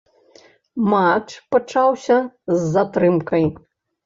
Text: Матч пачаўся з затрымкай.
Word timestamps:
Матч 0.93 1.29
пачаўся 1.57 2.17
з 2.55 2.59
затрымкай. 2.79 3.45